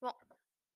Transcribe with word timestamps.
Bon, 0.00 0.12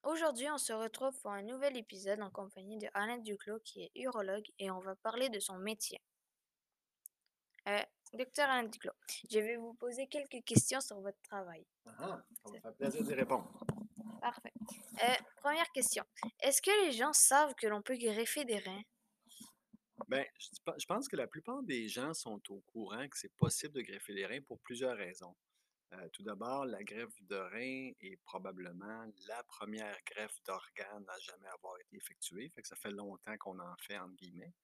aujourd'hui, 0.03 0.50
on 0.50 0.58
se 0.58 0.73
retrouve 0.73 1.17
pour 1.21 1.30
un 1.30 1.42
nouvel 1.42 1.76
épisode 1.76 2.21
en 2.21 2.30
compagnie 2.30 2.79
de 2.79 2.88
Alain 2.95 3.19
Duclos, 3.19 3.60
qui 3.60 3.84
est 3.84 3.92
urologue, 3.95 4.46
et 4.58 4.71
on 4.71 4.80
va 4.80 4.96
parler 4.96 5.29
de 5.29 5.38
son 5.38 5.58
métier. 5.58 6.00
Euh, 7.69 7.83
docteur 8.12 8.50
Alain 8.50 8.69
Duclos, 8.69 8.93
je 9.30 9.39
vais 9.39 9.57
vous 9.57 9.75
poser 9.75 10.09
quelques 10.09 10.45
questions 10.45 10.80
sur 10.80 11.00
votre 11.00 11.21
travail. 11.23 11.64
Ah, 11.87 12.21
ça 12.45 12.50
me 12.50 12.59
faire 12.59 12.75
plaisir 12.75 13.05
d'y 13.05 13.14
répondre. 13.14 13.48
Parfait. 14.21 14.52
Euh, 15.04 15.14
première 15.36 15.70
question. 15.70 16.04
Est-ce 16.41 16.61
que 16.61 16.84
les 16.84 16.93
gens 16.93 17.12
savent 17.12 17.54
que 17.54 17.68
l'on 17.68 17.82
peut 17.82 17.96
greffer 17.96 18.45
des 18.45 18.59
reins? 18.59 18.82
Ben, 20.09 20.27
je, 20.39 20.86
pense 20.86 21.09
que 21.09 21.16
la 21.16 21.29
plupart 21.29 21.62
des 21.62 21.89
gens 21.89 22.12
sont 22.12 22.41
au 22.50 22.61
courant 22.73 23.09
que 23.09 23.16
c'est 23.16 23.32
possible 23.36 23.75
de 23.75 23.82
greffer 23.82 24.12
les 24.12 24.27
reins 24.27 24.43
pour 24.43 24.59
plusieurs 24.61 24.96
raisons. 24.96 25.34
Euh, 25.95 26.09
tout 26.09 26.22
d'abord, 26.22 26.64
la 26.64 26.82
greffe 26.82 27.22
de 27.24 27.36
rein 27.36 27.92
est 28.00 28.16
probablement 28.24 29.04
la 29.29 29.42
première 29.45 29.96
greffe 30.06 30.42
d'organe 30.45 31.05
à 31.09 31.18
jamais 31.18 31.48
avoir 31.48 31.78
été 31.80 31.96
effectuée. 31.96 32.48
Fait 32.48 32.62
que 32.62 32.68
ça 32.68 32.77
fait 32.77 32.91
longtemps 32.91 33.37
qu'on 33.38 33.59
en 33.59 33.77
fait, 33.77 33.98
entre 33.98 34.15
guillemets. 34.15 34.55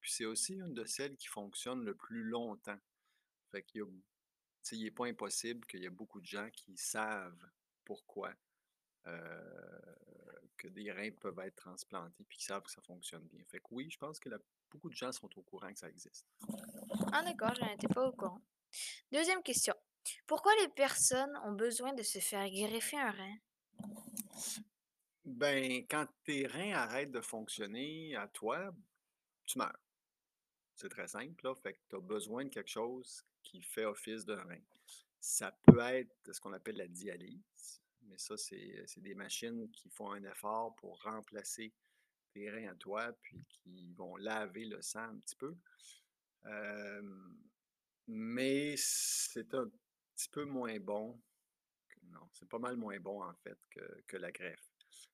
Puis 0.00 0.12
c'est 0.12 0.24
aussi 0.24 0.54
une 0.54 0.74
de 0.74 0.84
celles 0.84 1.16
qui 1.16 1.26
fonctionne 1.26 1.84
le 1.84 1.94
plus 1.94 2.22
longtemps. 2.22 2.78
Fait 3.50 3.64
il 3.72 4.84
n'est 4.84 4.90
pas 4.90 5.06
impossible 5.06 5.66
qu'il 5.66 5.80
y 5.80 5.86
ait 5.86 5.90
beaucoup 5.90 6.20
de 6.20 6.26
gens 6.26 6.48
qui 6.50 6.76
savent 6.76 7.50
pourquoi 7.84 8.32
euh, 9.06 9.94
que 10.56 10.68
des 10.68 10.92
reins 10.92 11.10
peuvent 11.10 11.38
être 11.40 11.56
transplantés 11.56 12.24
puis 12.28 12.38
qui 12.38 12.44
savent 12.44 12.62
que 12.62 12.70
ça 12.70 12.82
fonctionne 12.82 13.26
bien. 13.28 13.42
Fait 13.48 13.58
que 13.58 13.66
oui, 13.70 13.88
je 13.90 13.98
pense 13.98 14.20
que 14.20 14.28
beaucoup 14.70 14.90
de 14.90 14.94
gens 14.94 15.10
sont 15.10 15.30
au 15.38 15.42
courant 15.42 15.72
que 15.72 15.78
ça 15.78 15.88
existe. 15.88 16.26
Ah 17.12 17.22
d'accord, 17.24 17.54
je 17.54 17.64
n'étais 17.64 17.88
pas 17.88 18.06
au 18.06 18.12
courant. 18.12 18.42
Deuxième 19.10 19.42
question. 19.42 19.74
Pourquoi 20.26 20.52
les 20.62 20.68
personnes 20.68 21.36
ont 21.44 21.52
besoin 21.52 21.92
de 21.92 22.02
se 22.02 22.18
faire 22.18 22.48
greffer 22.48 22.98
un 22.98 23.10
rein? 23.10 23.36
Ben, 25.24 25.86
quand 25.88 26.06
tes 26.24 26.46
reins 26.46 26.72
arrêtent 26.72 27.12
de 27.12 27.20
fonctionner 27.20 28.16
à 28.16 28.28
toi, 28.28 28.74
tu 29.44 29.58
meurs. 29.58 29.78
C'est 30.74 30.88
très 30.88 31.08
simple, 31.08 31.44
là. 31.44 31.54
Fait 31.54 31.74
que 31.74 31.80
tu 31.90 31.96
as 31.96 32.00
besoin 32.00 32.44
de 32.44 32.50
quelque 32.50 32.70
chose 32.70 33.24
qui 33.42 33.62
fait 33.62 33.84
office 33.84 34.24
de 34.24 34.34
rein. 34.34 34.60
Ça 35.20 35.52
peut 35.66 35.80
être 35.80 36.32
ce 36.32 36.40
qu'on 36.40 36.52
appelle 36.52 36.76
la 36.76 36.86
dialyse, 36.86 37.82
mais 38.02 38.16
ça, 38.18 38.36
c'est 38.36 38.86
des 38.98 39.14
machines 39.14 39.68
qui 39.70 39.90
font 39.90 40.12
un 40.12 40.22
effort 40.24 40.74
pour 40.76 41.02
remplacer 41.02 41.72
tes 42.32 42.48
reins 42.50 42.68
à 42.68 42.74
toi, 42.74 43.12
puis 43.22 43.44
qui 43.48 43.92
vont 43.94 44.16
laver 44.16 44.64
le 44.64 44.80
sang 44.80 45.00
un 45.00 45.18
petit 45.18 45.36
peu. 45.36 45.56
Mais 48.06 48.74
c'est 48.76 49.52
un 49.54 49.70
petit 50.18 50.28
peu 50.28 50.44
moins 50.44 50.78
bon. 50.80 51.20
Non, 52.02 52.28
c'est 52.32 52.48
pas 52.48 52.58
mal 52.58 52.76
moins 52.76 52.98
bon 52.98 53.22
en 53.22 53.34
fait 53.34 53.58
que, 53.70 54.02
que 54.06 54.16
la 54.16 54.32
greffe. 54.32 54.68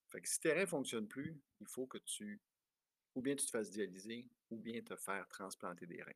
Fait 0.09 0.21
que 0.21 0.29
si 0.29 0.41
tes 0.41 0.53
reins 0.53 0.63
ne 0.63 0.67
fonctionnent 0.67 1.09
plus, 1.09 1.39
il 1.61 1.67
faut 1.67 1.87
que 1.87 1.99
tu, 1.99 2.41
ou 3.15 3.21
bien 3.21 3.37
tu 3.37 3.45
te 3.45 3.51
fasses 3.51 3.71
dialyser, 3.71 4.29
ou 4.51 4.59
bien 4.59 4.81
te 4.81 4.97
faire 4.97 5.29
transplanter 5.29 5.87
des 5.87 6.03
reins. 6.03 6.13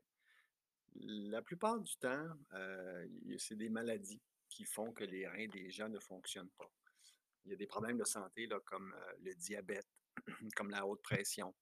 La 0.94 1.42
plupart 1.42 1.78
du 1.80 1.96
temps, 1.96 2.28
euh, 2.54 3.06
c'est 3.38 3.56
des 3.56 3.68
maladies 3.68 4.22
qui 4.48 4.64
font 4.64 4.92
que 4.92 5.04
les 5.04 5.28
reins 5.28 5.48
des 5.48 5.70
gens 5.70 5.88
ne 5.88 5.98
fonctionnent 5.98 6.50
pas. 6.56 6.72
Il 7.44 7.50
y 7.50 7.54
a 7.54 7.56
des 7.56 7.66
problèmes 7.66 7.98
de 7.98 8.04
santé 8.04 8.46
là, 8.46 8.58
comme 8.60 8.94
euh, 8.94 9.12
le 9.20 9.34
diabète, 9.34 9.88
comme 10.56 10.70
la 10.70 10.86
haute 10.86 11.02
pression, 11.02 11.54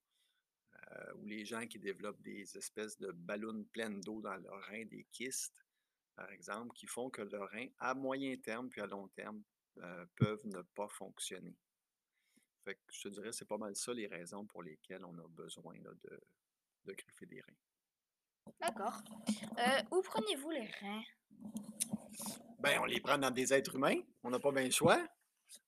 euh, 0.93 1.15
ou 1.17 1.25
les 1.25 1.45
gens 1.45 1.67
qui 1.67 1.79
développent 1.79 2.23
des 2.23 2.57
espèces 2.57 2.99
de 2.99 3.11
ballons 3.11 3.65
pleines 3.73 4.01
d'eau 4.01 4.21
dans 4.21 4.37
leurs 4.37 4.63
reins, 4.67 4.85
des 4.85 5.05
kystes, 5.11 5.66
par 6.17 6.31
exemple, 6.31 6.75
qui 6.75 6.87
font 6.87 7.11
que 7.11 7.23
leurs 7.23 7.51
reins, 7.51 7.69
à 7.79 7.95
moyen 7.95 8.37
terme 8.39 8.69
puis 8.69 8.81
à 8.81 8.87
long 8.87 9.09
terme, 9.09 9.43
euh, 9.79 10.07
peuvent 10.17 10.47
ne 10.47 10.63
pas 10.75 10.89
fonctionner. 10.89 11.57
Fait 12.65 12.75
que 12.75 12.81
je 12.91 13.03
te 13.03 13.09
dirais, 13.09 13.33
c'est 13.33 13.45
pas 13.45 13.59
mal 13.59 13.77
ça 13.77 13.93
les 13.93 14.07
raisons 14.07 14.47
pour 14.47 14.63
lesquelles 14.63 15.05
on 15.05 15.17
a 15.19 15.29
besoin 15.29 15.75
là, 15.83 15.91
de, 16.03 16.21
de 16.87 16.93
greffer 16.93 17.27
des 17.27 17.41
reins. 17.41 18.53
D'accord. 18.61 19.03
Euh, 19.59 19.83
où 19.91 20.03
prenez-vous 20.03 20.51
les 20.51 20.67
reins? 20.81 21.03
Ben, 22.59 22.81
on 22.81 22.87
les 22.87 23.01
prend 23.01 23.19
dans 23.19 23.31
des 23.31 23.53
êtres 23.53 23.77
humains, 23.77 24.01
on 24.23 24.31
n'a 24.31 24.41
pas 24.41 24.51
bien 24.51 24.65
le 24.65 24.71
choix. 24.71 25.07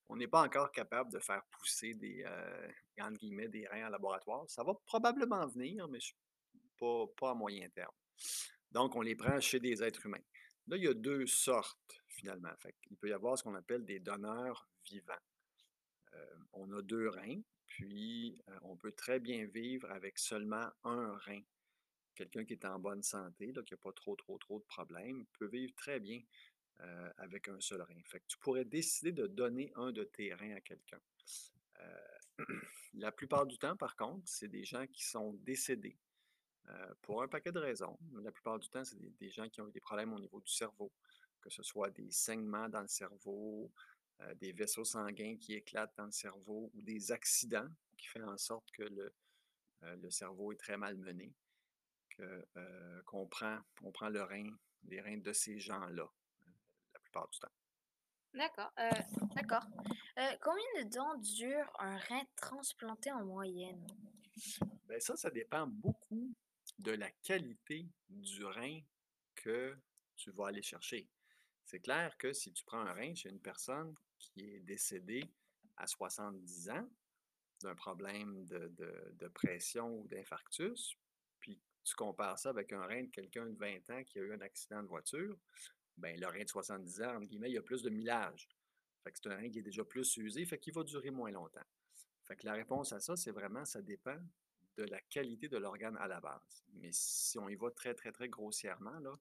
On 0.09 0.17
n'est 0.17 0.27
pas 0.27 0.43
encore 0.43 0.73
capable 0.73 1.13
de 1.13 1.19
faire 1.19 1.45
pousser 1.51 1.93
des, 1.93 2.25
euh, 2.27 2.73
entre 2.99 3.19
guillemets, 3.19 3.49
des 3.49 3.67
reins 3.67 3.89
en 3.89 3.91
laboratoire. 3.91 4.49
Ça 4.49 4.65
va 4.65 4.73
probablement 4.87 5.47
venir, 5.47 5.87
mais 5.87 5.99
pas 6.79 7.31
à 7.31 7.35
moyen 7.35 7.69
terme. 7.69 7.93
Donc, 8.73 8.97
on 8.97 9.01
les 9.01 9.15
prend 9.15 9.41
chez 9.41 9.61
des 9.61 9.83
êtres 9.83 10.05
humains. 10.07 10.23
Là, 10.67 10.77
il 10.77 10.85
y 10.85 10.89
a 10.89 10.95
deux 10.95 11.27
sortes, 11.27 12.03
finalement. 12.09 12.53
Il 12.91 12.97
peut 12.97 13.09
y 13.09 13.13
avoir 13.13 13.39
ce 13.39 13.43
qu'on 13.43 13.55
appelle 13.55 13.85
des 13.85 14.01
donneurs 14.01 14.69
vivants. 14.85 15.15
On 16.53 16.71
a 16.73 16.83
deux 16.83 17.09
reins, 17.09 17.41
puis 17.67 18.43
on 18.63 18.77
peut 18.77 18.93
très 18.93 19.21
bien 19.21 19.47
vivre 19.47 19.91
avec 19.91 20.19
seulement 20.19 20.69
un 20.85 21.17
rein. 21.19 21.41
Quelqu'un 22.15 22.45
qui 22.45 22.55
est 22.55 22.65
en 22.65 22.79
bonne 22.79 23.03
santé, 23.03 23.53
qui 23.53 23.73
n'a 23.73 23.77
pas 23.77 23.93
trop, 23.93 24.17
trop, 24.17 24.37
trop 24.39 24.59
de 24.59 24.65
problèmes, 24.65 25.25
peut 25.39 25.47
vivre 25.47 25.73
très 25.77 26.01
bien 26.01 26.21
avec 27.19 27.49
un 27.49 27.61
seul 27.61 27.83
rein. 27.83 28.01
Fait 28.07 28.23
tu 28.27 28.37
pourrais 28.39 28.65
décider 28.65 29.13
de 29.13 29.27
donner 29.27 29.73
un 29.77 29.93
de 29.93 30.05
tes 30.05 30.35
reins 30.35 30.57
à 30.57 30.61
quelqu'un. 30.61 31.01
La 32.95 33.13
plupart 33.13 33.47
du 33.47 33.59
temps, 33.59 33.77
par 33.77 33.97
contre, 33.97 34.27
c'est 34.27 34.49
des 34.49 34.65
gens 34.65 34.87
qui 34.87 35.05
sont 35.05 35.33
décédés 35.35 35.97
euh, 36.71 36.95
pour 37.03 37.23
un 37.23 37.29
paquet 37.29 37.53
de 37.53 37.59
raisons. 37.59 37.99
La 38.23 38.31
plupart 38.31 38.59
du 38.59 38.69
temps, 38.69 38.85
c'est 38.85 38.99
des, 38.99 39.11
des 39.11 39.31
gens 39.31 39.49
qui 39.49 39.61
ont 39.61 39.69
eu 39.69 39.73
des 39.73 39.81
problèmes 39.81 40.13
au 40.13 40.21
niveau 40.21 40.41
du 40.41 40.53
cerveau, 40.53 40.93
que 41.41 41.49
ce 41.49 41.63
soit 41.63 41.91
des 41.91 42.11
saignements 42.11 42.69
dans 42.69 42.83
le 42.83 42.89
cerveau, 42.89 43.73
euh, 44.21 44.35
des 44.35 44.53
vaisseaux 44.53 44.85
sanguins 44.85 45.37
qui 45.39 45.55
éclatent 45.55 45.95
dans 45.97 46.07
le 46.07 46.13
cerveau 46.13 46.71
ou 46.75 46.83
des 46.83 47.11
accidents 47.11 47.69
qui 47.97 48.09
font 48.09 48.29
en 48.29 48.37
sorte 48.37 48.71
que 48.73 48.83
le, 48.83 49.15
euh, 49.85 49.97
le 49.97 50.11
cerveau 50.11 50.53
est 50.53 50.57
très 50.57 50.77
malmené, 50.77 51.33
qu'on 53.07 53.27
prend, 53.29 53.61
on 53.83 53.93
prend 53.93 54.09
le 54.09 54.23
rein, 54.23 54.51
les 54.85 55.01
reins 55.01 55.19
de 55.19 55.33
ces 55.33 55.59
gens-là, 55.59 56.11
la 56.93 57.01
plupart 57.01 57.29
du 57.29 57.39
temps. 57.39 57.53
D'accord. 58.35 58.73
d'accord. 59.37 59.65
Combien 60.43 60.85
de 60.85 60.91
temps 60.93 61.17
dure 61.17 61.73
un 61.79 61.97
rein 61.97 62.25
transplanté 62.37 63.11
en 63.13 63.25
moyenne? 63.25 63.87
Ben 64.87 65.01
ça, 65.01 65.17
ça 65.17 65.31
dépend 65.31 65.67
beaucoup 65.67 66.35
de 66.79 66.93
la 66.93 67.11
qualité 67.11 67.89
du 68.09 68.45
rein 68.45 68.81
que 69.35 69.77
tu 70.17 70.31
vas 70.31 70.49
aller 70.49 70.63
chercher. 70.63 71.09
C'est 71.65 71.81
clair 71.81 72.17
que 72.17 72.33
si 72.33 72.53
tu 72.53 72.65
prends 72.65 72.81
un 72.81 72.93
rein 72.93 73.15
chez 73.15 73.29
une 73.29 73.41
personne 73.41 73.95
qui 74.19 74.41
est 74.41 74.61
décédée 74.61 75.31
à 75.77 75.87
70 75.87 76.71
ans 76.71 76.89
d'un 77.61 77.75
problème 77.75 78.45
de, 78.47 79.29
pression 79.29 80.01
ou 80.01 80.09
d'infarctus, 80.09 80.97
puis 81.41 81.61
tu 81.85 81.95
compares 81.95 82.39
ça 82.39 82.51
avec 82.51 82.73
un 82.73 82.85
rein 82.87 83.05
de 83.05 83.11
quelqu'un 83.11 83.47
de 83.47 83.57
20 83.57 83.91
ans 83.91 84.05
qui 84.05 84.19
a 84.19 84.23
eu 84.23 84.33
un 84.33 84.41
accident 84.41 84.83
de 84.83 84.89
voiture, 84.89 85.37
ben 85.97 86.19
le 86.19 86.27
rein 86.27 86.45
de 86.45 86.49
70 86.49 87.03
ans, 87.03 87.17
entre 87.17 87.27
guillemets, 87.27 87.51
il 87.51 87.55
y 87.55 87.59
a 87.59 87.63
plus 87.63 87.83
de 87.83 87.91
millage. 87.91 88.49
C'est 89.15 89.27
un 89.27 89.37
rein 89.37 89.51
qui 89.51 89.59
est 89.59 89.63
déjà 89.63 89.85
plus 89.85 90.17
usé, 90.19 90.45
fait 90.45 90.59
qu'il 90.59 90.75
va 90.75 90.85
durer 90.85 91.11
moins 91.11 91.31
longtemps. 91.31 91.65
Fait 92.25 92.37
que 92.37 92.45
la 92.45 92.53
réponse 92.53 92.93
à 92.93 93.01
ça, 93.01 93.17
c'est 93.17 93.31
vraiment, 93.31 93.65
ça 93.65 93.81
dépend 93.81 94.19
de 94.79 94.85
la 94.85 95.01
qualité 95.01 95.49
de 95.49 95.59
l'organe 95.59 95.97
à 95.97 96.07
la 96.07 96.21
base. 96.21 96.65
Mais 96.75 96.91
si 96.93 97.37
on 97.39 97.49
y 97.49 97.57
va 97.57 97.71
très, 97.73 97.95
très, 97.95 98.13
très 98.13 98.29
grossièrement, 98.29 98.99
là, 99.01 99.13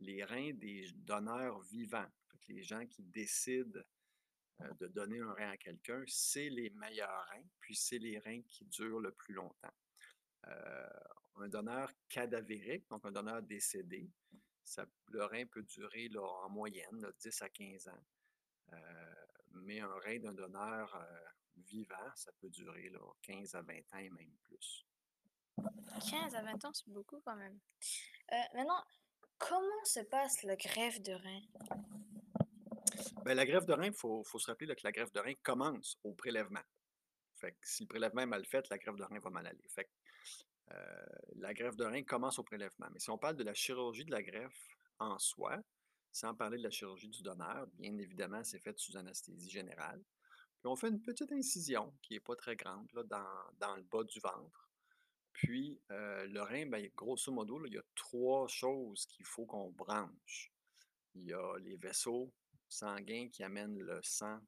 les 0.00 0.24
reins 0.24 0.54
des 0.54 0.90
donneurs 0.94 1.60
vivants, 1.60 2.10
les 2.48 2.62
gens 2.62 2.86
qui 2.86 3.02
décident 3.02 3.80
euh, 4.62 4.74
de 4.80 4.86
donner 4.88 5.20
un 5.20 5.32
rein 5.32 5.50
à 5.50 5.56
quelqu'un, 5.58 6.02
c'est 6.06 6.48
les 6.48 6.70
meilleurs 6.70 7.26
reins, 7.28 7.46
puis 7.60 7.76
c'est 7.76 7.98
les 7.98 8.18
reins 8.18 8.42
qui 8.48 8.64
durent 8.64 9.00
le 9.00 9.12
plus 9.12 9.34
longtemps. 9.34 9.74
Euh, 10.46 10.88
un 11.36 11.48
donneur 11.48 11.90
cadavérique, 12.08 12.88
donc 12.88 13.04
un 13.04 13.12
donneur 13.12 13.42
décédé, 13.42 14.10
le 15.08 15.24
rein 15.24 15.44
peut 15.46 15.62
durer 15.62 16.10
en 16.16 16.48
moyenne 16.48 17.00
là, 17.00 17.12
10 17.20 17.42
à 17.42 17.48
15 17.50 17.88
ans. 17.88 18.04
Euh, 18.72 19.14
mais 19.52 19.80
un 19.80 19.98
rein 19.98 20.18
d'un 20.18 20.32
donneur 20.32 21.06
vivant, 21.56 22.10
ça 22.14 22.32
peut 22.40 22.48
durer 22.48 22.88
là, 22.88 23.00
15 23.22 23.54
à 23.54 23.62
20 23.62 23.74
ans 23.92 23.98
et 23.98 24.10
même 24.10 24.34
plus. 24.42 24.86
15 26.10 26.34
à 26.34 26.42
20 26.42 26.64
ans, 26.64 26.72
c'est 26.72 26.88
beaucoup 26.88 27.20
quand 27.24 27.36
même. 27.36 27.58
Euh, 28.32 28.36
maintenant, 28.54 28.82
comment 29.38 29.84
se 29.84 30.00
passe 30.00 30.42
la 30.42 30.56
greffe 30.56 31.00
de 31.02 31.12
rein? 31.12 31.40
Ben, 33.24 33.34
la 33.34 33.46
greffe 33.46 33.66
de 33.66 33.72
rein, 33.72 33.86
il 33.86 33.92
faut, 33.92 34.24
se 34.24 34.46
rappeler 34.46 34.74
que 34.74 34.80
la 34.84 34.92
greffe 34.92 35.12
de 35.12 35.20
rein 35.20 35.34
commence 35.42 35.98
au 36.04 36.12
prélèvement. 36.12 36.62
Fait 37.36 37.52
que 37.52 37.58
si 37.62 37.84
le 37.84 37.88
prélèvement 37.88 38.22
est 38.22 38.26
mal 38.26 38.44
fait, 38.44 38.68
la 38.68 38.78
greffe 38.78 38.96
de 38.96 39.04
rein 39.04 39.18
va 39.18 39.30
mal 39.30 39.46
aller. 39.46 39.68
Fait 39.68 39.84
que, 39.84 39.90
euh, 40.72 41.06
la 41.36 41.54
greffe 41.54 41.76
de 41.76 41.84
rein 41.84 42.02
commence 42.02 42.38
au 42.38 42.44
prélèvement. 42.44 42.88
Mais 42.92 42.98
si 42.98 43.10
on 43.10 43.18
parle 43.18 43.36
de 43.36 43.44
la 43.44 43.54
chirurgie 43.54 44.04
de 44.04 44.10
la 44.10 44.22
greffe 44.22 44.68
en 44.98 45.18
soi, 45.18 45.58
sans 46.12 46.34
parler 46.34 46.58
de 46.58 46.62
la 46.62 46.70
chirurgie 46.70 47.08
du 47.08 47.22
donneur, 47.22 47.66
bien 47.74 47.96
évidemment, 47.98 48.44
c'est 48.44 48.60
fait 48.60 48.78
sous 48.78 48.96
anesthésie 48.96 49.50
générale. 49.50 50.02
Puis 50.60 50.70
on 50.70 50.76
fait 50.76 50.88
une 50.88 51.02
petite 51.02 51.32
incision 51.32 51.92
qui 52.02 52.14
n'est 52.14 52.20
pas 52.20 52.36
très 52.36 52.56
grande 52.56 52.90
là, 52.92 53.02
dans 53.58 53.76
le 53.76 53.82
bas 53.82 54.04
du 54.04 54.20
ventre. 54.20 54.64
Puis 55.34 55.80
le 55.88 56.40
rein, 56.40 56.66
ben, 56.66 56.88
grosso 56.96 57.30
modo, 57.30 57.64
il 57.66 57.74
y 57.74 57.78
a 57.78 57.84
trois 57.94 58.48
choses 58.48 59.04
qu'il 59.06 59.26
faut 59.26 59.44
qu'on 59.44 59.70
branche. 59.70 60.52
Il 61.14 61.24
y 61.24 61.32
a 61.32 61.58
les 61.58 61.76
vaisseaux 61.76 62.32
sanguins 62.68 63.28
qui 63.28 63.42
amènent 63.42 63.78
le 63.78 64.00
sang 64.02 64.40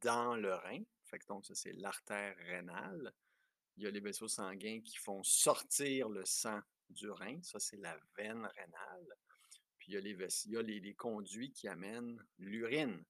dans 0.00 0.36
le 0.36 0.54
rein. 0.54 0.82
Fait 1.04 1.18
que 1.18 1.26
donc 1.26 1.46
ça, 1.46 1.54
c'est 1.54 1.72
l'artère 1.72 2.36
rénale. 2.36 3.12
Il 3.76 3.84
y 3.84 3.86
a 3.86 3.90
les 3.90 4.00
vaisseaux 4.00 4.28
sanguins 4.28 4.80
qui 4.84 4.98
font 4.98 5.22
sortir 5.22 6.08
le 6.08 6.24
sang 6.24 6.60
du 6.90 7.08
rein. 7.08 7.40
Ça, 7.42 7.58
c'est 7.58 7.78
la 7.78 7.98
veine 8.16 8.44
rénale. 8.44 9.16
Puis 9.78 9.92
il 9.92 9.94
y 9.94 9.96
a 9.96 10.00
les, 10.00 10.16
il 10.46 10.82
les 10.82 10.94
conduits 10.94 11.52
qui 11.52 11.68
amènent 11.68 12.22
l'urine 12.38 13.04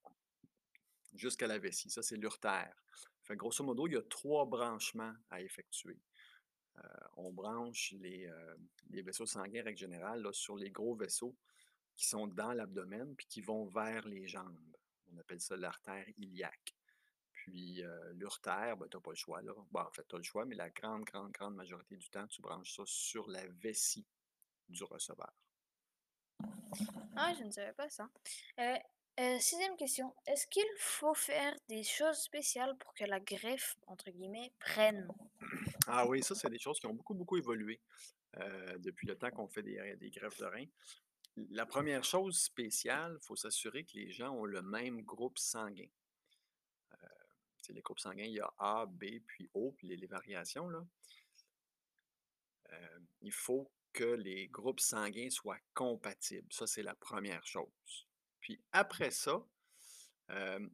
jusqu'à 1.15 1.47
la 1.47 1.59
vessie. 1.59 1.91
Ça, 1.91 2.03
c'est 2.03 2.17
l'urtère. 2.17 2.75
Fait 3.23 3.35
que 3.35 3.39
grosso 3.39 3.65
modo, 3.65 3.87
il 3.87 3.95
y 3.95 3.97
a 3.97 4.03
trois 4.03 4.47
branchements 4.47 5.15
à 5.31 5.41
effectuer. 5.41 5.99
Euh, 6.79 6.89
on 7.17 7.31
branche 7.33 7.93
les, 8.01 8.27
euh, 8.27 8.57
vaisseaux 8.91 9.27
sanguins, 9.27 9.63
règle 9.63 9.79
générale, 9.79 10.27
sur 10.33 10.57
les 10.57 10.71
gros 10.71 10.95
vaisseaux 10.95 11.37
qui 11.97 12.07
sont 12.07 12.27
dans 12.27 12.53
l'abdomen 12.53 13.15
puis 13.17 13.27
qui 13.27 13.41
vont 13.41 13.67
vers 13.67 14.07
les 14.07 14.27
jambes. 14.27 14.77
On 15.13 15.19
appelle 15.19 15.41
ça 15.41 15.57
l'artère 15.57 16.07
iliaque. 16.17 16.75
Puis 17.33 17.83
euh, 17.83 18.13
l'urtère, 18.15 18.77
ben, 18.77 18.89
tu 18.89 18.97
n'as 18.97 19.01
pas 19.01 19.11
le 19.11 19.17
choix. 19.17 19.41
En 19.75 19.91
fait, 19.91 20.07
tu 20.09 20.15
as 20.15 20.19
le 20.19 20.25
choix, 20.25 20.45
mais 20.45 20.55
la 20.55 20.71
grande, 20.71 21.05
grande, 21.05 21.33
grande 21.33 21.57
majorité 21.57 21.97
du 21.97 22.09
temps, 22.09 22.27
tu 22.29 22.41
branches 22.41 22.77
ça 22.77 22.83
sur 22.87 23.29
la 23.29 23.47
vessie 23.47 24.07
du 24.69 24.85
receveur. 24.85 25.33
Ah, 27.17 27.35
je 27.39 27.45
ne 27.45 27.51
savais 27.51 27.73
pas 27.73 27.91
ça. 27.91 28.09
Euh, 29.21 29.39
sixième 29.41 29.77
question. 29.77 30.15
Est-ce 30.27 30.47
qu'il 30.47 30.65
faut 30.79 31.15
faire 31.15 31.55
des 31.69 31.83
choses 31.83 32.17
spéciales 32.17 32.77
pour 32.79 32.95
que 32.95 33.05
la 33.05 33.21
greffe, 33.21 33.77
entre 33.87 34.11
guillemets, 34.11 34.53
prenne? 34.59 35.07
Ah 35.87 36.07
oui, 36.07 36.23
ça, 36.23 36.35
c'est 36.35 36.51
des 36.51 36.59
choses 36.59 36.79
qui 36.79 36.87
ont 36.87 36.95
beaucoup, 36.95 37.15
beaucoup 37.15 37.37
évolué 37.37 37.81
depuis 38.79 39.07
le 39.07 39.17
temps 39.17 39.31
qu'on 39.31 39.49
fait 39.49 39.63
des, 39.63 40.11
greffes 40.11 40.39
de 40.39 40.47
reins. 40.47 40.67
La 41.51 41.67
première 41.67 42.05
chose 42.05 42.39
spéciale, 42.39 43.19
il 43.21 43.27
faut 43.27 43.37
s'assurer 43.37 43.85
que 43.85 43.95
les 43.95 44.11
gens 44.11 44.31
ont 44.31 44.45
le 44.45 44.63
même 44.63 45.03
groupe 45.03 45.39
sanguin. 45.39 45.89
Les 47.69 47.81
groupes 47.81 48.01
sanguins, 48.01 48.25
il 48.25 48.35
y 48.35 48.41
a 48.41 48.53
A, 48.59 48.87
B, 48.87 49.05
puis 49.27 49.49
O, 49.55 49.73
puis 49.73 49.87
les, 49.87 50.07
variations. 50.07 50.69
Là. 50.69 50.85
Il 53.21 53.33
faut 53.33 53.73
que 53.93 54.05
les 54.05 54.49
groupes 54.49 54.81
sanguins 54.81 55.31
soient 55.31 55.61
compatibles. 55.75 56.53
Ça, 56.53 56.67
c'est 56.67 56.83
la 56.83 56.95
première 56.95 57.47
chose. 57.47 58.07
Puis 58.41 58.61
après 58.73 59.11
ça, 59.11 59.45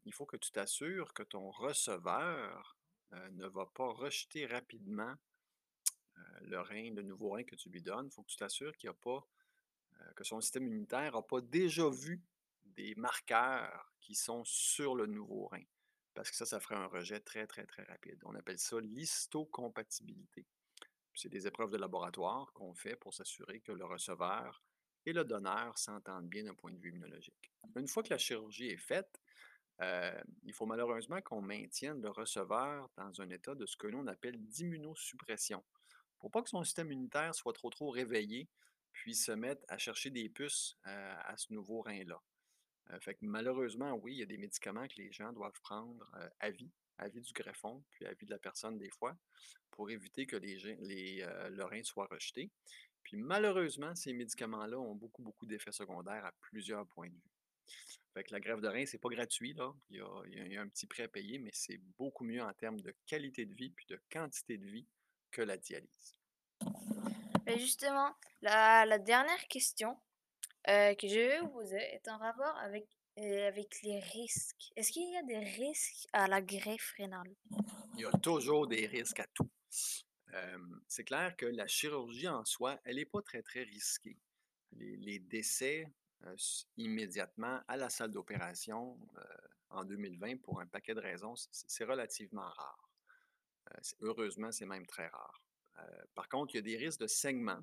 il 0.04 0.12
faut 0.12 0.26
que 0.26 0.36
tu 0.36 0.50
t'assures 0.50 1.12
que 1.14 1.22
ton 1.22 1.50
receveur 1.50 2.77
ne 3.32 3.46
va 3.46 3.66
pas 3.66 3.88
rejeter 3.88 4.46
rapidement 4.46 5.14
euh, 6.18 6.90
le 6.94 7.02
nouveau 7.02 7.30
rein 7.30 7.44
que 7.44 7.54
tu 7.54 7.70
lui 7.70 7.82
donnes. 7.82 8.06
Il 8.06 8.12
faut 8.12 8.22
que 8.22 8.30
tu 8.30 8.36
t'assures 8.36 8.76
qu'il 8.76 8.88
a 8.88 8.94
pas, 8.94 9.26
euh, 10.00 10.12
que 10.14 10.24
son 10.24 10.40
système 10.40 10.66
immunitaire 10.66 11.12
n'a 11.14 11.22
pas 11.22 11.40
déjà 11.40 11.88
vu 11.88 12.22
des 12.64 12.94
marqueurs 12.94 13.92
qui 14.00 14.14
sont 14.14 14.44
sur 14.44 14.94
le 14.94 15.06
nouveau 15.06 15.46
rein. 15.46 15.64
Parce 16.14 16.30
que 16.30 16.36
ça, 16.36 16.46
ça 16.46 16.60
ferait 16.60 16.76
un 16.76 16.86
rejet 16.86 17.20
très, 17.20 17.46
très, 17.46 17.66
très 17.66 17.84
rapide. 17.84 18.20
On 18.24 18.34
appelle 18.34 18.58
ça 18.58 18.80
l'histocompatibilité. 18.80 20.46
C'est 21.14 21.28
des 21.28 21.46
épreuves 21.46 21.70
de 21.70 21.76
laboratoire 21.76 22.52
qu'on 22.52 22.74
fait 22.74 22.96
pour 22.96 23.12
s'assurer 23.12 23.60
que 23.60 23.72
le 23.72 23.84
receveur 23.84 24.62
et 25.04 25.12
le 25.12 25.24
donneur 25.24 25.76
s'entendent 25.78 26.28
bien 26.28 26.44
d'un 26.44 26.54
point 26.54 26.72
de 26.72 26.78
vue 26.78 26.90
immunologique. 26.90 27.52
Une 27.76 27.88
fois 27.88 28.02
que 28.02 28.10
la 28.10 28.18
chirurgie 28.18 28.68
est 28.68 28.76
faite, 28.76 29.20
euh, 29.80 30.20
il 30.44 30.52
faut 30.52 30.66
malheureusement 30.66 31.20
qu'on 31.22 31.40
maintienne 31.40 32.00
le 32.00 32.10
receveur 32.10 32.88
dans 32.96 33.20
un 33.20 33.30
état 33.30 33.54
de 33.54 33.66
ce 33.66 33.76
que 33.76 33.86
l'on 33.86 34.06
appelle 34.06 34.38
d'immunosuppression, 34.46 35.64
pour 36.18 36.30
pas 36.30 36.42
que 36.42 36.50
son 36.50 36.64
système 36.64 36.90
immunitaire 36.90 37.34
soit 37.34 37.52
trop 37.52 37.70
trop 37.70 37.90
réveillé, 37.90 38.48
puis 38.92 39.14
se 39.14 39.32
mette 39.32 39.64
à 39.68 39.78
chercher 39.78 40.10
des 40.10 40.28
puces 40.28 40.76
euh, 40.86 41.14
à 41.24 41.36
ce 41.36 41.52
nouveau 41.52 41.82
rein-là. 41.82 42.20
Euh, 42.90 43.00
fait 43.00 43.14
que 43.14 43.24
malheureusement, 43.24 43.92
oui, 43.94 44.14
il 44.14 44.18
y 44.18 44.22
a 44.22 44.26
des 44.26 44.38
médicaments 44.38 44.88
que 44.88 44.96
les 44.96 45.12
gens 45.12 45.32
doivent 45.32 45.60
prendre 45.62 46.10
à 46.40 46.50
vie, 46.50 46.72
à 46.96 47.08
vie 47.08 47.20
du 47.20 47.32
greffon, 47.32 47.84
puis 47.90 48.06
à 48.06 48.14
vie 48.14 48.26
de 48.26 48.30
la 48.30 48.38
personne 48.38 48.78
des 48.78 48.90
fois, 48.90 49.16
pour 49.70 49.90
éviter 49.90 50.26
que 50.26 50.36
les, 50.36 50.56
les, 50.80 51.26
le 51.50 51.64
rein 51.64 51.84
soit 51.84 52.06
rejeté. 52.06 52.50
Puis 53.04 53.16
malheureusement, 53.16 53.94
ces 53.94 54.12
médicaments-là 54.12 54.78
ont 54.78 54.94
beaucoup, 54.94 55.22
beaucoup 55.22 55.46
d'effets 55.46 55.72
secondaires 55.72 56.24
à 56.24 56.32
plusieurs 56.40 56.86
points 56.88 57.08
de 57.08 57.14
vue. 57.14 57.37
Fait 58.14 58.24
que 58.24 58.32
la 58.32 58.40
greffe 58.40 58.60
de 58.60 58.68
rein, 58.68 58.84
c'est 58.86 58.98
pas 58.98 59.08
gratuit, 59.10 59.52
là. 59.54 59.72
Il 59.90 59.96
y 59.98 60.00
a, 60.00 60.22
il 60.26 60.34
y 60.34 60.40
a- 60.40 60.46
il 60.46 60.52
y 60.52 60.56
a 60.56 60.60
un 60.62 60.68
petit 60.68 60.86
prêt 60.86 61.04
à 61.04 61.08
payer, 61.08 61.38
mais 61.38 61.50
c'est 61.52 61.78
beaucoup 61.98 62.24
mieux 62.24 62.42
en 62.42 62.52
termes 62.54 62.80
de 62.80 62.94
qualité 63.06 63.46
de 63.46 63.54
vie 63.54 63.70
puis 63.70 63.86
de 63.86 64.00
quantité 64.10 64.56
de 64.58 64.66
vie 64.66 64.86
que 65.30 65.42
la 65.42 65.56
dialyse. 65.56 66.16
Mais 67.46 67.58
justement, 67.58 68.14
la, 68.42 68.84
la 68.86 68.98
dernière 68.98 69.46
question 69.48 69.96
euh, 70.68 70.94
que 70.94 71.08
je 71.08 71.14
vais 71.14 71.40
vous 71.40 71.48
poser 71.48 71.76
est 71.78 72.08
en 72.08 72.18
rapport 72.18 72.56
avec, 72.58 72.86
euh, 73.18 73.48
avec 73.48 73.80
les 73.82 74.00
risques. 74.00 74.70
Est-ce 74.76 74.90
qu'il 74.92 75.10
y 75.12 75.16
a 75.16 75.22
des 75.22 75.38
risques 75.38 76.06
à 76.12 76.26
la 76.28 76.42
greffe 76.42 76.92
rénale? 76.98 77.34
Il 77.94 78.00
y 78.00 78.04
a 78.04 78.12
toujours 78.18 78.66
des 78.66 78.86
risques 78.86 79.20
à 79.20 79.26
tout. 79.34 79.48
Euh, 80.34 80.58
c'est 80.88 81.04
clair 81.04 81.34
que 81.36 81.46
la 81.46 81.66
chirurgie 81.66 82.28
en 82.28 82.44
soi, 82.44 82.78
elle 82.84 82.96
n'est 82.96 83.06
pas 83.06 83.22
très, 83.22 83.42
très 83.42 83.62
risquée. 83.62 84.18
Les, 84.72 84.96
les 84.98 85.18
décès 85.18 85.86
euh, 86.26 86.36
immédiatement 86.76 87.60
à 87.68 87.76
la 87.76 87.88
salle 87.90 88.10
d'opération 88.10 88.98
euh, 89.18 89.22
en 89.70 89.84
2020, 89.84 90.38
pour 90.38 90.60
un 90.60 90.66
paquet 90.66 90.94
de 90.94 91.00
raisons, 91.00 91.34
c'est 91.36 91.84
relativement 91.84 92.48
rare. 92.48 92.90
Euh, 93.70 93.80
heureusement, 94.00 94.50
c'est 94.50 94.66
même 94.66 94.86
très 94.86 95.08
rare. 95.08 95.42
Par 96.16 96.28
contre, 96.28 96.54
il 96.54 96.56
y 96.56 96.58
a 96.58 96.62
des 96.62 96.76
risques 96.76 96.98
de 96.98 97.06
saignement 97.06 97.60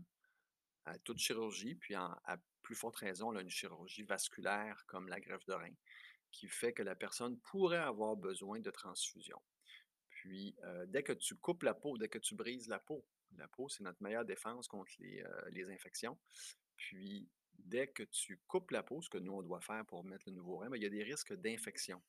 à 0.85 0.97
toute 0.99 1.17
chirurgie, 1.17 1.75
puis 1.75 1.95
à 1.95 2.37
plus 2.61 2.75
forte 2.75 2.95
raison, 2.95 3.29
là, 3.29 3.41
une 3.41 3.49
chirurgie 3.49 4.03
vasculaire 4.03 4.85
comme 4.85 5.09
la 5.09 5.19
greffe 5.19 5.45
de 5.47 5.53
rein, 5.53 5.73
qui 6.31 6.47
fait 6.47 6.71
que 6.71 6.81
la 6.81 6.95
personne 6.95 7.37
pourrait 7.39 7.75
avoir 7.75 8.15
besoin 8.15 8.61
de 8.61 8.71
transfusion. 8.71 9.41
Puis, 10.07 10.55
dès 10.87 11.03
que 11.03 11.11
tu 11.11 11.35
coupes 11.35 11.63
la 11.63 11.73
peau, 11.73 11.97
dès 11.97 12.07
que 12.07 12.17
tu 12.17 12.35
brises 12.35 12.69
la 12.69 12.79
peau, 12.79 13.05
la 13.35 13.49
peau, 13.49 13.67
c'est 13.67 13.83
notre 13.83 14.01
meilleure 14.01 14.23
défense 14.23 14.69
contre 14.69 14.93
les, 14.99 15.21
les 15.51 15.69
infections. 15.69 16.17
Puis, 16.77 17.27
dès 17.59 17.87
que 17.87 18.03
tu 18.03 18.39
coupes 18.47 18.71
la 18.71 18.83
peau, 18.83 19.01
ce 19.01 19.09
que 19.09 19.17
nous, 19.17 19.33
on 19.33 19.41
doit 19.41 19.61
faire 19.61 19.85
pour 19.85 20.03
mettre 20.03 20.25
le 20.27 20.33
nouveau 20.33 20.57
rein, 20.57 20.69
ben, 20.69 20.77
il 20.77 20.83
y 20.83 20.85
a 20.85 20.89
des 20.89 21.03
risques 21.03 21.33
d'infection. 21.33 22.01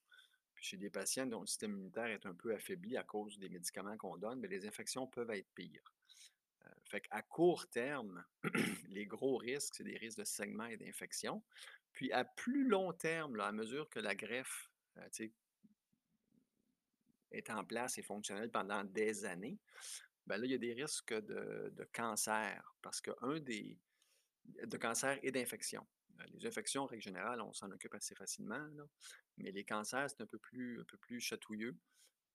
Chez 0.58 0.76
des 0.76 0.90
patients 0.90 1.26
dont 1.26 1.40
le 1.40 1.46
système 1.46 1.72
immunitaire 1.72 2.06
est 2.06 2.26
un 2.26 2.34
peu 2.34 2.54
affaibli 2.54 2.96
à 2.96 3.04
cause 3.04 3.38
des 3.38 3.48
médicaments 3.48 3.96
qu'on 3.96 4.16
donne, 4.16 4.40
ben, 4.40 4.50
les 4.50 4.66
infections 4.66 5.06
peuvent 5.06 5.31
être 5.31 5.48
pires. 5.54 5.93
Euh, 6.64 6.70
fait 6.84 7.02
qu'à 7.02 7.22
court 7.22 7.69
terme, 7.69 8.25
les 8.88 9.06
gros 9.06 9.37
risques, 9.37 9.75
c'est 9.76 9.84
des 9.84 9.96
risques 9.96 10.19
de 10.19 10.25
saignement 10.25 10.66
et 10.66 10.76
d'infection. 10.76 11.43
Puis, 11.93 12.12
à 12.12 12.25
plus 12.25 12.69
long 12.69 12.93
terme, 12.93 13.38
à 13.40 13.52
mesure 13.52 13.88
que 13.90 14.00
la 14.00 14.14
greffe, 14.14 14.70
euh, 14.98 15.28
est 17.32 17.50
en 17.50 17.64
place 17.64 17.98
et 17.98 18.02
fonctionnelle 18.02 18.50
pendant 18.50 18.84
des 18.84 19.24
années, 19.24 19.58
ben 20.26 20.38
là, 20.38 20.46
il 20.46 20.53
y 20.53 20.55
a 20.55 20.58
des 20.58 20.72
risques 20.72 21.15
de, 21.15 21.72
de 21.74 21.84
cancer 21.93 22.74
parce 22.82 23.00
que 23.00 23.10
un 23.22 23.38
des 23.41 23.79
de 24.65 24.76
cancer 24.76 25.19
et 25.22 25.31
d'infection. 25.31 25.86
Euh, 26.20 26.24
Les 26.32 26.46
infections, 26.46 26.82
en 26.82 26.86
règle 26.86 27.03
générale, 27.03 27.41
on 27.41 27.53
s'en 27.53 27.70
occupe 27.70 27.94
assez 27.94 28.15
facilement, 28.15 28.69
mais 29.36 29.53
les 29.53 29.65
cancers, 29.65 30.10
c'est 30.10 30.20
un 30.20 30.26
peu 30.26 30.38
plus, 30.38 30.81
un 30.81 31.19
chatouilleux. 31.19 31.76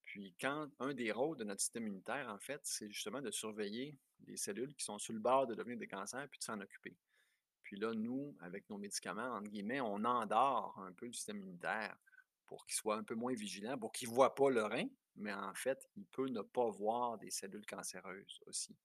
Puis 0.02 0.34
quand 0.40 0.68
un 0.80 0.94
des 0.94 1.12
rôles 1.12 1.36
de 1.38 1.44
notre 1.44 1.60
système 1.60 1.86
immunitaire, 1.86 2.28
en 2.28 2.38
fait, 2.38 2.60
c'est 2.64 2.90
justement 2.90 3.20
de 3.22 3.30
surveiller 3.30 3.96
les 4.26 4.36
cellules 4.36 4.74
qui 4.74 4.84
sont 4.84 4.98
sur 4.98 5.14
le 5.14 5.20
bord 5.20 5.46
de 5.46 5.54
devenir 5.54 5.78
des 5.78 5.88
cancers, 5.88 6.28
puis 6.28 6.38
de 6.38 6.44
s'en 6.44 6.60
occuper. 6.60 6.96
Puis 7.62 7.76
là, 7.76 7.94
nous, 7.94 8.36
avec 8.40 8.68
nos 8.68 8.78
médicaments, 8.78 9.34
entre 9.34 9.48
guillemets, 9.48 9.80
on 9.80 10.04
endort 10.04 10.78
un 10.80 10.92
peu 10.92 11.06
le 11.06 11.12
système 11.12 11.38
immunitaire 11.38 11.96
pour 12.46 12.66
qu'il 12.66 12.74
soit 12.74 12.96
un 12.96 13.04
peu 13.04 13.14
moins 13.14 13.34
vigilant, 13.34 13.78
pour 13.78 13.92
qu'il 13.92 14.10
ne 14.10 14.14
voit 14.14 14.34
pas 14.34 14.50
le 14.50 14.64
rein, 14.64 14.86
mais 15.16 15.32
en 15.32 15.54
fait, 15.54 15.88
il 15.96 16.04
peut 16.06 16.28
ne 16.28 16.42
pas 16.42 16.68
voir 16.70 17.18
des 17.18 17.30
cellules 17.30 17.64
cancéreuses 17.64 18.40
aussi. 18.46 18.76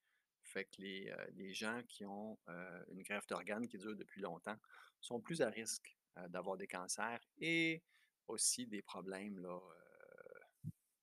Fait 0.47 0.65
que 0.65 0.81
les, 0.81 1.09
euh, 1.09 1.25
les 1.35 1.53
gens 1.53 1.81
qui 1.87 2.05
ont 2.05 2.39
euh, 2.47 2.83
une 2.89 3.03
greffe 3.03 3.27
d'organes 3.27 3.67
qui 3.67 3.77
dure 3.77 3.95
depuis 3.95 4.21
longtemps 4.21 4.57
sont 5.01 5.19
plus 5.19 5.41
à 5.41 5.49
risque 5.49 5.97
euh, 6.17 6.27
d'avoir 6.29 6.55
des 6.55 6.67
cancers 6.67 7.19
et 7.39 7.83
aussi 8.27 8.65
des 8.65 8.81
problèmes, 8.81 9.39
là, 9.39 9.59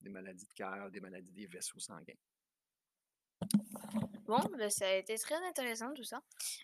des 0.01 0.09
maladies 0.09 0.45
de 0.45 0.53
cœur, 0.53 0.91
des 0.91 0.99
maladies 0.99 1.31
des 1.31 1.47
vaisseaux 1.47 1.79
sanguins. 1.79 2.13
Bon, 4.25 4.39
ben, 4.57 4.69
ça 4.69 4.87
a 4.87 4.93
été 4.93 5.17
très 5.17 5.35
intéressant 5.47 5.93
tout 5.93 6.03
ça. 6.03 6.21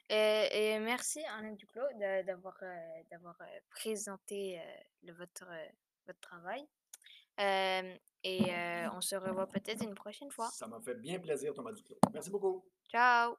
Et, 0.09 0.79
merci 0.79 1.23
Alain 1.25 1.53
Duclos 1.53 1.93
d'avoir 1.99 2.57
euh, 2.63 3.59
présenté 3.69 4.59
votre, 5.03 5.45
votre 6.07 6.19
travail. 6.19 6.67
Et 8.23 8.53
euh, 8.53 8.87
on 8.95 9.01
se 9.01 9.15
revoit 9.15 9.47
peut-être 9.47 9.83
une 9.83 9.95
prochaine 9.95 10.29
fois. 10.29 10.49
Ça 10.53 10.67
m'a 10.67 10.79
fait 10.79 10.95
bien 10.95 11.19
plaisir, 11.19 11.53
Thomas 11.53 11.71
Duclos. 11.71 11.97
Merci 12.13 12.29
beaucoup. 12.29 12.63
Ciao! 12.89 13.35